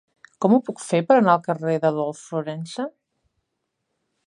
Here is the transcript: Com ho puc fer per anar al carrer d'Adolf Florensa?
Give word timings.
Com 0.45 0.53
ho 0.55 0.59
puc 0.69 0.79
fer 0.83 1.01
per 1.11 1.17
anar 1.17 1.35
al 1.35 1.43
carrer 1.49 1.75
d'Adolf 1.85 2.23
Florensa? 2.31 2.89